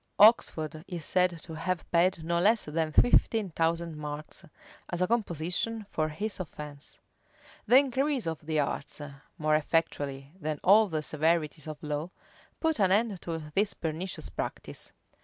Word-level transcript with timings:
Oxford 0.17 0.83
is 0.87 1.05
said 1.05 1.43
to 1.43 1.53
have 1.53 1.85
paid 1.91 2.23
no 2.23 2.39
less 2.39 2.65
than 2.65 2.91
fifteen 2.91 3.51
thousand 3.51 3.95
marks, 3.97 4.43
as 4.89 4.99
a 4.99 5.05
composition 5.07 5.85
for 5.91 6.09
his 6.09 6.39
offence. 6.39 6.99
The 7.67 7.77
increase 7.77 8.25
of 8.25 8.43
the 8.43 8.57
arts, 8.61 8.99
more 9.37 9.53
effectually 9.55 10.33
than 10.39 10.59
all 10.63 10.87
the 10.87 11.03
severities 11.03 11.67
of 11.67 11.83
law, 11.83 12.09
put 12.59 12.79
an 12.79 12.91
end 12.91 13.21
to 13.21 13.51
this 13.53 13.75
pernicious 13.75 14.29
practice. 14.29 14.91